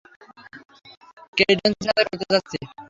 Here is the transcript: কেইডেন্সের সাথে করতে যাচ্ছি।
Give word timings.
কেইডেন্সের 1.37 1.85
সাথে 1.87 2.03
করতে 2.09 2.25
যাচ্ছি। 2.33 2.57